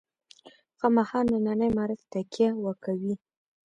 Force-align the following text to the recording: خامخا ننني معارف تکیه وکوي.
خامخا 0.79 1.19
ننني 1.29 1.67
معارف 1.75 2.01
تکیه 2.11 2.49
وکوي. 2.65 3.15